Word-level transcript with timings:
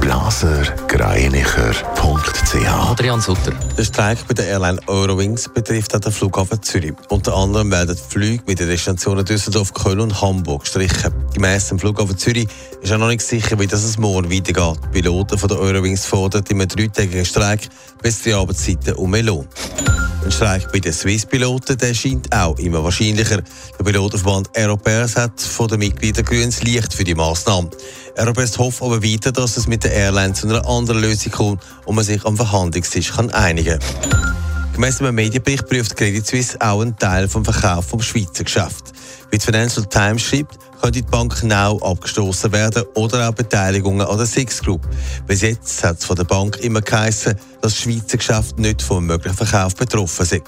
blasergreinicher.ch 0.00 2.90
Adrian 2.90 3.20
Sutter. 3.20 3.52
Der 3.76 3.84
Streik 3.84 4.18
bei 4.28 4.34
der 4.34 4.46
Airline 4.46 4.80
Eurowings 4.86 5.48
betrifft 5.48 5.94
auch 5.94 6.00
den 6.00 6.12
Flughafen 6.12 6.62
Zürich. 6.62 6.94
Unter 7.08 7.36
anderem 7.36 7.70
werden 7.70 7.96
Flüge 7.96 8.42
mit 8.46 8.60
den 8.60 8.68
Destinationen 8.68 9.24
Düsseldorf, 9.24 9.74
Köln 9.74 10.00
und 10.00 10.20
Hamburg 10.20 10.62
gestrichen. 10.62 11.12
Gemäss 11.34 11.68
dem 11.68 11.78
Flughafen 11.78 12.16
Zürich 12.16 12.48
ist 12.80 12.92
auch 12.92 12.98
noch 12.98 13.08
nicht 13.08 13.22
sicher, 13.22 13.58
wie 13.58 13.66
das 13.66 13.98
morgen 13.98 14.30
weitergeht. 14.30 14.78
Die 14.84 15.00
Piloten 15.00 15.38
von 15.38 15.48
der 15.48 15.58
Eurowings 15.58 16.06
fordern 16.06 16.44
in 16.48 16.60
einem 16.60 16.68
dreitägigen 16.68 17.24
Streik 17.24 17.68
bessere 18.02 18.38
Arbeitszeiten 18.38 18.94
und 18.94 19.10
mehr 19.10 19.22
Lohn. 19.22 19.46
Ein 20.26 20.32
Streik 20.32 20.72
bei 20.72 20.80
den 20.80 20.92
Swiss-Piloten 20.92 21.94
scheint 21.94 22.34
auch 22.34 22.58
immer 22.58 22.82
wahrscheinlicher. 22.82 23.42
Der 23.78 23.84
Pilotenverband 23.84 24.50
Aeropair 24.56 25.08
hat 25.14 25.40
von 25.40 25.68
den 25.68 25.78
Mitgliedern 25.78 26.24
grünes 26.24 26.64
Licht 26.64 26.92
für 26.92 27.04
die 27.04 27.14
Massnahmen. 27.14 27.70
Aeropair 28.16 28.48
hofft 28.58 28.82
aber 28.82 29.00
weiter, 29.04 29.30
dass 29.30 29.56
es 29.56 29.68
mit 29.68 29.84
der 29.84 29.92
Airline 29.92 30.34
zu 30.34 30.48
einer 30.48 30.66
anderen 30.68 31.00
Lösung 31.00 31.30
kommt 31.30 31.62
und 31.84 31.94
man 31.94 32.04
sich 32.04 32.24
am 32.24 32.36
Verhandlungstisch 32.36 33.12
kann 33.12 33.30
einigen 33.30 33.78
kann. 33.78 34.72
Gemäss 34.72 35.00
einem 35.00 35.14
Medienbericht 35.14 35.68
prüft 35.68 35.96
Credit 35.96 36.26
Suisse 36.26 36.60
auch 36.60 36.80
einen 36.80 36.98
Teil 36.98 37.28
vom 37.28 37.44
Verkauf 37.44 37.86
vom 37.86 38.02
Schweizer 38.02 38.42
Geschäft. 38.42 38.94
Wie 39.30 39.38
die 39.38 39.44
Financial 39.44 39.86
Times 39.86 40.22
schreibt, 40.22 40.58
könnte 40.80 41.02
die 41.02 41.02
Bank 41.02 41.40
genau 41.40 41.78
abgestoßen 41.78 42.52
werden 42.52 42.84
oder 42.94 43.28
auch 43.28 43.34
Beteiligungen 43.34 44.06
an 44.06 44.16
der 44.16 44.26
Six 44.26 44.62
Group. 44.62 44.86
Bis 45.26 45.42
jetzt 45.42 45.82
hat 45.84 45.98
es 45.98 46.04
von 46.04 46.16
der 46.16 46.24
Bank 46.24 46.58
immer 46.58 46.80
geheißen, 46.80 47.34
dass 47.60 47.72
das 47.72 47.82
Schweizer 47.82 48.18
Geschäft 48.18 48.58
nicht 48.58 48.82
vom 48.82 49.06
möglichen 49.06 49.36
Verkauf 49.36 49.74
betroffen 49.74 50.24
sei. 50.24 50.42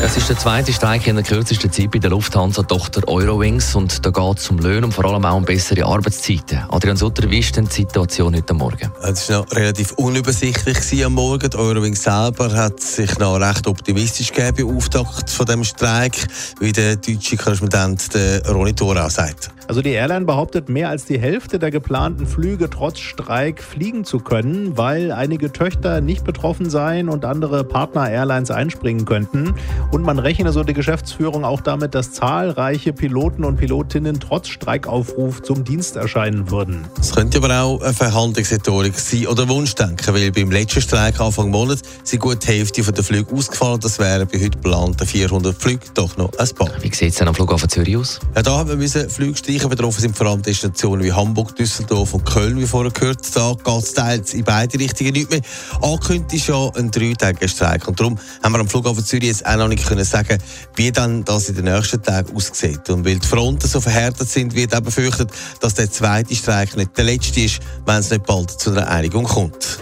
Es 0.00 0.16
ist 0.16 0.28
der 0.28 0.38
zweite 0.38 0.72
Streik 0.72 1.06
in 1.06 1.16
der 1.16 1.24
kürzesten 1.24 1.70
Zeit 1.72 1.90
bei 1.90 1.98
der 1.98 2.10
Lufthansa-Tochter 2.10 3.06
Eurowings 3.08 3.74
und 3.74 4.06
da 4.06 4.10
geht 4.10 4.38
es 4.38 4.48
um 4.48 4.58
Löhne 4.58 4.86
und 4.86 4.92
vor 4.92 5.04
allem 5.04 5.24
auch 5.24 5.36
um 5.36 5.44
bessere 5.44 5.84
Arbeitszeiten. 5.84 6.64
Adrian 6.68 6.96
Sutter, 6.96 7.28
wie 7.30 7.40
ist 7.40 7.56
denn 7.56 7.66
die 7.66 7.72
Situation 7.72 8.34
heute 8.34 8.54
Morgen? 8.54 8.90
Es 9.02 9.28
war 9.28 9.40
noch 9.40 9.52
relativ 9.52 9.92
unübersichtlich 9.92 11.04
am 11.04 11.14
Morgen. 11.14 11.50
Die 11.50 11.56
Eurowings 11.56 12.04
selber 12.04 12.50
hat 12.52 12.80
sich 12.80 13.18
noch 13.18 13.40
recht 13.40 13.66
optimistisch 13.66 14.32
gegeben 14.32 14.68
im 14.68 14.76
Auftakt 14.76 15.28
von 15.28 15.46
dem 15.46 15.64
Streik, 15.64 16.16
wie 16.60 16.72
der 16.72 16.96
deutsche 16.96 17.36
Korrespondent 17.36 18.08
Ronny 18.48 18.72
Thorau 18.72 19.08
sagt. 19.08 19.50
Also 19.66 19.82
die 19.82 19.90
Airline 19.90 20.24
behauptet, 20.24 20.70
mehr 20.70 20.88
als 20.88 21.04
die 21.04 21.20
Hälfte 21.20 21.58
der 21.58 21.70
geplanten 21.70 22.26
Flüge 22.26 22.70
trotz 22.70 23.00
Streik 23.00 23.62
fliegen 23.62 24.04
zu 24.04 24.18
können, 24.18 24.78
weil 24.78 25.12
einige 25.12 25.52
Töchter 25.52 26.00
nicht 26.00 26.24
betroffen 26.24 26.70
seien 26.70 27.10
und 27.10 27.26
andere 27.26 27.64
Partner-Airlines 27.64 28.50
einspringen 28.50 28.97
könnten. 29.04 29.54
Und 29.90 30.02
man 30.02 30.18
rechne 30.18 30.52
so 30.52 30.62
die 30.64 30.74
Geschäftsführung 30.74 31.44
auch 31.44 31.60
damit, 31.60 31.94
dass 31.94 32.12
zahlreiche 32.12 32.92
Piloten 32.92 33.44
und 33.44 33.56
Pilotinnen 33.56 34.20
trotz 34.20 34.48
Streikaufruf 34.48 35.42
zum 35.42 35.64
Dienst 35.64 35.96
erscheinen 35.96 36.50
würden. 36.50 36.86
Es 37.00 37.12
könnte 37.12 37.38
aber 37.38 37.62
auch 37.62 37.80
eine 37.80 37.94
Verhandlungsrhetorik 37.94 38.98
sein 38.98 39.26
oder 39.26 39.48
Wunschdenken, 39.48 40.14
weil 40.14 40.30
beim 40.32 40.50
letzten 40.50 40.80
Streik 40.80 41.20
Anfang 41.20 41.50
Monat 41.50 41.80
sind 42.04 42.20
gut 42.20 42.42
die 42.42 42.48
Hälfte 42.48 42.82
der 42.82 43.04
Flüge 43.04 43.34
ausgefallen. 43.34 43.80
Das 43.80 43.98
wären 43.98 44.26
bei 44.26 44.38
heute 44.38 44.50
geplanten 44.50 45.06
400 45.06 45.56
Flüge 45.56 45.86
doch 45.94 46.16
noch 46.16 46.30
ein 46.38 46.48
paar. 46.54 46.70
Wie 46.80 46.94
sieht 46.94 47.10
es 47.10 47.16
denn 47.16 47.28
am 47.28 47.34
Flughafen 47.34 47.68
Zürich 47.68 47.96
aus? 47.96 48.20
Ja, 48.34 48.42
da 48.42 48.58
haben 48.58 48.80
wir 48.80 48.88
Flüge 49.08 49.36
Streichen 49.36 49.68
betroffen 49.68 50.00
sind 50.00 50.16
vor 50.16 50.26
allem 50.26 50.42
Destinationen 50.42 51.04
wie 51.04 51.12
Hamburg, 51.12 51.54
Düsseldorf 51.56 52.14
und 52.14 52.24
Köln, 52.24 52.58
wie 52.58 52.66
vorher 52.66 52.90
gehört. 52.90 53.18
Da 53.34 53.52
geht 53.52 53.82
es 53.82 53.94
teils 53.94 54.34
in 54.34 54.44
beide 54.44 54.78
Richtungen 54.78 55.12
nicht 55.12 55.30
mehr. 55.30 55.40
Angekündigt 55.82 56.34
ist 56.34 56.48
ja 56.48 56.70
ein 56.74 56.90
dreitägiger 56.90 57.48
Streik. 57.48 57.86
Und 57.88 57.98
darum 57.98 58.18
haben 58.42 58.52
wir 58.52 58.60
am 58.60 58.68
Flughafen 58.78 59.04
Zürich 59.04 59.28
jetzt 59.28 59.44
auch 59.44 59.56
noch 59.56 59.66
nicht 59.66 59.84
können 59.84 60.04
sagen, 60.04 60.38
wie 60.76 60.92
dann 60.92 61.24
das 61.24 61.48
in 61.48 61.56
den 61.56 61.64
nächsten 61.64 62.00
Tagen 62.00 62.34
aussieht. 62.36 62.88
Und 62.90 63.04
weil 63.04 63.18
die 63.18 63.26
Fronten 63.26 63.66
so 63.66 63.80
verhärtet 63.80 64.28
sind, 64.28 64.54
wird 64.54 64.72
auch 64.74 64.80
befürchtet, 64.80 65.30
dass 65.60 65.74
der 65.74 65.90
zweite 65.90 66.34
Streik 66.36 66.76
nicht 66.76 66.96
der 66.96 67.04
letzte 67.04 67.40
ist, 67.40 67.58
wenn 67.86 67.96
es 67.96 68.10
nicht 68.10 68.24
bald 68.24 68.50
zu 68.50 68.70
einer 68.70 68.88
Einigung 68.88 69.24
kommt. 69.24 69.80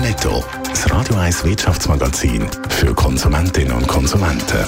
Netto, 0.00 0.44
das 0.68 0.88
Radio 0.92 1.16
1 1.16 1.44
Wirtschaftsmagazin 1.44 2.46
für 2.68 2.94
Konsumentinnen 2.94 3.72
und 3.72 3.88
Konsumenten. 3.88 4.64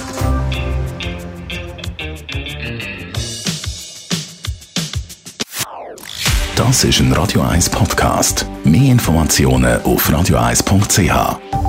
Das 6.55 6.83
ist 6.83 6.99
ein 6.99 7.13
Radio 7.13 7.43
1 7.43 7.69
Podcast. 7.69 8.45
Mehr 8.65 8.91
Informationen 8.91 9.81
auf 9.83 10.09
radio1.ch. 10.09 11.66